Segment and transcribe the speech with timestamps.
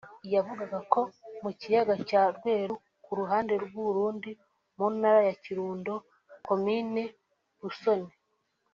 [0.33, 1.01] yavugaga ko
[1.41, 4.31] mu kiyaga cya Rweru ku ruhande rw’u Burundi
[4.77, 5.93] mu ntara ya Kirundo
[6.47, 7.03] komini
[7.61, 8.11] Busoni